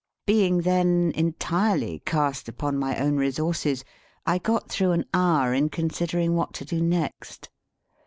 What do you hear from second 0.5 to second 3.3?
then entirely cast upon my own